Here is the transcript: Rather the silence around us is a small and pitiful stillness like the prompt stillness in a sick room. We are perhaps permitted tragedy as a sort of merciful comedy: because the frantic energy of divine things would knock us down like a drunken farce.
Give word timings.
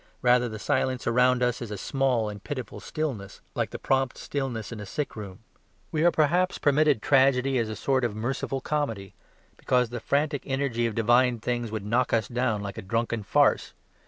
Rather 0.23 0.49
the 0.49 0.57
silence 0.57 1.05
around 1.05 1.43
us 1.43 1.61
is 1.61 1.69
a 1.69 1.77
small 1.77 2.27
and 2.27 2.43
pitiful 2.43 2.79
stillness 2.79 3.39
like 3.53 3.69
the 3.69 3.77
prompt 3.77 4.17
stillness 4.17 4.71
in 4.71 4.79
a 4.79 4.85
sick 4.87 5.15
room. 5.15 5.43
We 5.91 6.03
are 6.03 6.09
perhaps 6.09 6.57
permitted 6.57 7.03
tragedy 7.03 7.59
as 7.59 7.69
a 7.69 7.75
sort 7.75 8.03
of 8.03 8.15
merciful 8.15 8.61
comedy: 8.61 9.13
because 9.57 9.89
the 9.89 9.99
frantic 9.99 10.41
energy 10.47 10.87
of 10.87 10.95
divine 10.95 11.37
things 11.37 11.69
would 11.71 11.85
knock 11.85 12.13
us 12.13 12.27
down 12.27 12.63
like 12.63 12.79
a 12.79 12.81
drunken 12.81 13.21
farce. 13.21 13.73